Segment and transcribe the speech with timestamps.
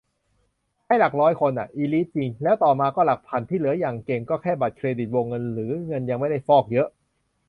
[0.85, 6.87] ให้หลักร้อยคนอะ อีลิทจริง แล้วต่อมาก็หลักพัน ที่เหลืออย่างเก่งก็แค่บัตรเครดิตวงเงินหรือเงินยังไม่ได้ฟอกเยอะ